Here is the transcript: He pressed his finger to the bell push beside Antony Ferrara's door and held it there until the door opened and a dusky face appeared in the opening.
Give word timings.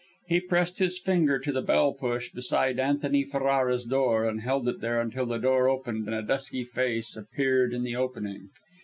He 0.27 0.39
pressed 0.39 0.79
his 0.79 0.97
finger 0.97 1.37
to 1.37 1.51
the 1.51 1.61
bell 1.61 1.93
push 1.93 2.31
beside 2.31 2.79
Antony 2.79 3.23
Ferrara's 3.23 3.85
door 3.85 4.25
and 4.27 4.41
held 4.41 4.67
it 4.67 4.81
there 4.81 4.99
until 4.99 5.27
the 5.27 5.37
door 5.37 5.69
opened 5.69 6.07
and 6.07 6.15
a 6.15 6.23
dusky 6.23 6.63
face 6.63 7.15
appeared 7.15 7.71
in 7.71 7.83
the 7.83 7.95
opening. 7.95 8.49